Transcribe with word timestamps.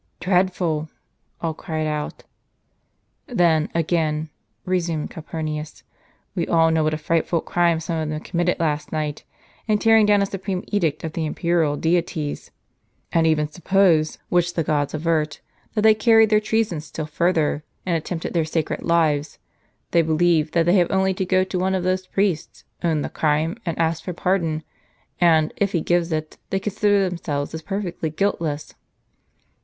"Dreadful!" 0.19 0.89
all 1.41 1.53
cried 1.53 1.85
out. 1.85 2.23
"Then, 3.27 3.69
again," 3.75 4.31
resumed 4.65 5.11
Calpurnius, 5.11 5.83
"we 6.33 6.47
all 6.47 6.71
know 6.71 6.83
what 6.83 6.95
a 6.95 6.97
frightful 6.97 7.39
crime 7.39 7.79
some 7.79 7.99
of 8.01 8.09
them 8.09 8.19
committed 8.21 8.59
last 8.59 8.91
night, 8.91 9.23
in 9.67 9.77
tearing 9.77 10.07
down 10.07 10.23
a 10.23 10.25
supreme 10.25 10.63
edict 10.69 11.03
of 11.03 11.13
the 11.13 11.27
imperial 11.27 11.75
deities; 11.77 12.49
and 13.11 13.27
even 13.27 13.47
sup 13.47 13.63
pose 13.65 14.17
(which 14.29 14.55
the 14.55 14.63
gods 14.63 14.95
avert) 14.95 15.39
that 15.75 15.83
they 15.83 15.93
carried 15.93 16.31
their 16.31 16.39
treasons 16.39 16.85
still 16.85 17.05
further, 17.05 17.63
and 17.85 17.95
attempted 17.95 18.33
their 18.33 18.43
sacred 18.43 18.81
lives, 18.81 19.37
they 19.91 20.01
believe 20.01 20.49
that 20.53 20.65
they 20.65 20.77
have 20.77 20.89
only 20.89 21.13
to 21.13 21.25
go 21.25 21.43
to 21.43 21.59
one 21.59 21.75
of 21.75 21.83
those 21.83 22.07
priests, 22.07 22.63
own 22.83 23.03
the 23.03 23.07
crime, 23.09 23.55
and 23.67 23.77
ask 23.77 24.03
for 24.03 24.13
pardon; 24.13 24.63
and, 25.19 25.53
if 25.57 25.73
he 25.73 25.79
gives 25.79 26.11
it, 26.11 26.37
they 26.49 26.59
consider 26.59 27.07
themselves 27.07 27.53
as 27.53 27.61
perfectly 27.61 28.09
guiltless." 28.09 28.73